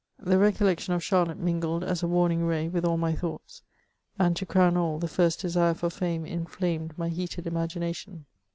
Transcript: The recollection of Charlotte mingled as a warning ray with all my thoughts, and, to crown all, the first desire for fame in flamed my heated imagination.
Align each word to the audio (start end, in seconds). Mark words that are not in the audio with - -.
The 0.17 0.39
recollection 0.39 0.95
of 0.95 1.03
Charlotte 1.03 1.37
mingled 1.37 1.83
as 1.83 2.01
a 2.01 2.07
warning 2.07 2.43
ray 2.43 2.67
with 2.67 2.85
all 2.85 2.97
my 2.97 3.13
thoughts, 3.13 3.61
and, 4.17 4.35
to 4.37 4.47
crown 4.47 4.75
all, 4.75 4.97
the 4.97 5.07
first 5.07 5.41
desire 5.41 5.75
for 5.75 5.91
fame 5.91 6.25
in 6.25 6.47
flamed 6.47 6.97
my 6.97 7.09
heated 7.09 7.45
imagination. 7.45 8.25